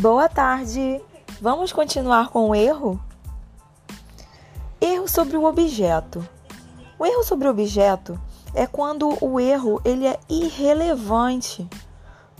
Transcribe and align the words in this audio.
Boa 0.00 0.30
tarde! 0.30 0.98
Vamos 1.42 1.74
continuar 1.74 2.30
com 2.30 2.48
o 2.48 2.54
erro? 2.54 2.98
Erro 4.80 5.06
sobre 5.06 5.36
o 5.36 5.44
objeto. 5.44 6.26
O 6.98 7.04
erro 7.04 7.22
sobre 7.22 7.46
o 7.46 7.50
objeto 7.50 8.18
é 8.54 8.66
quando 8.66 9.22
o 9.22 9.38
erro 9.38 9.78
ele 9.84 10.06
é 10.06 10.18
irrelevante. 10.26 11.68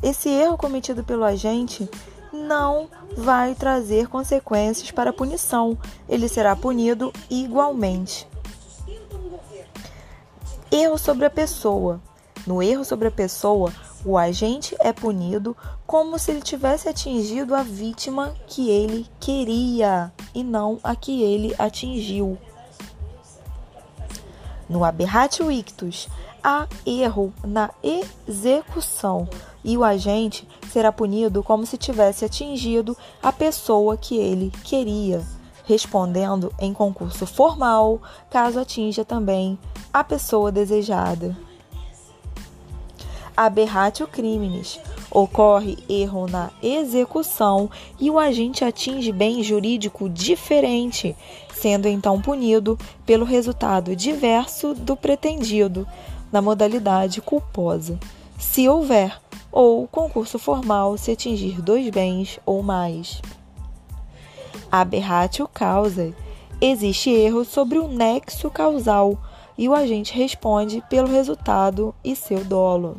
Esse 0.03 0.31
erro 0.31 0.57
cometido 0.57 1.05
pelo 1.05 1.23
agente 1.23 1.87
não 2.33 2.89
vai 3.15 3.55
trazer 3.55 4.09
consequências 4.09 4.91
para 4.91 5.11
a 5.11 5.13
punição. 5.13 5.77
Ele 6.09 6.29
será 6.29 6.57
punido 6.57 7.13
igualmente. 7.29 8.27
Erro 10.73 10.97
sobre 10.97 11.27
a 11.27 11.31
pessoa. 11.31 12.01
No 12.47 12.63
erro 12.63 12.85
sobre 12.85 13.09
a 13.09 13.11
pessoa, 13.11 13.73
o 14.05 14.17
agente 14.17 14.75
é 14.81 14.93
punido 14.93 15.57
como 15.87 16.19
se 16.19 16.31
ele 16.31 16.41
tivesse 16.41 16.89
atingido 16.89 17.55
a 17.55 17.63
vítima 17.63 18.35
que 18.47 18.71
ele 18.71 19.07
queria 19.19 20.13
e 20.35 20.43
não 20.43 20.79
a 20.83 20.97
que 20.97 21.23
ele 21.23 21.55
atingiu. 21.59 22.39
No 24.69 24.85
aberratio 24.85 25.51
ictus, 25.51 26.09
há 26.43 26.67
erro 26.87 27.35
na 27.45 27.71
execução 27.83 29.29
e 29.63 29.77
o 29.77 29.85
agente 29.85 30.49
será 30.71 30.91
punido 30.91 31.43
como 31.43 31.67
se 31.67 31.77
tivesse 31.77 32.25
atingido 32.25 32.97
a 33.23 33.33
pessoa 33.33 33.97
que 33.97 34.17
ele 34.17 34.51
queria, 34.65 35.23
respondendo 35.65 36.55
em 36.59 36.73
concurso 36.73 37.27
formal, 37.27 38.01
caso 38.31 38.59
atinja 38.59 39.05
também 39.05 39.59
a 39.93 40.03
pessoa 40.03 40.51
desejada. 40.51 41.37
Aberratio 43.43 44.07
criminis. 44.07 44.79
Ocorre 45.11 45.79
erro 45.89 46.27
na 46.27 46.51
execução 46.63 47.71
e 47.99 48.11
o 48.11 48.19
agente 48.19 48.67
atinge 48.67 49.11
bem 49.13 49.43
jurídico 49.43 50.11
diferente, 50.11 51.17
sendo 51.55 51.89
então 51.89 52.21
punido 52.21 52.79
pelo 53.07 53.25
resultado 53.25 53.97
diverso 53.97 54.75
do 54.75 54.95
pretendido, 54.95 55.89
na 56.31 56.43
modalidade 56.43 57.23
culposa, 57.23 57.99
se 58.39 58.69
houver, 58.69 59.19
ou 59.51 59.89
concurso 59.89 60.39
formal 60.39 60.99
se 60.99 61.11
atingir 61.11 61.63
dois 61.63 61.89
bens 61.89 62.39
ou 62.45 62.63
mais. 62.63 63.23
Aberratio 64.71 65.49
causa. 65.49 66.15
Existe 66.61 67.09
erro 67.09 67.47
sobre 67.47 67.79
o 67.79 67.89
nexo 67.89 68.51
causal 68.51 69.17
e 69.57 69.67
o 69.67 69.75
agente 69.75 70.13
responde 70.13 70.85
pelo 70.91 71.09
resultado 71.09 71.95
e 72.05 72.15
seu 72.15 72.45
dolo. 72.45 72.99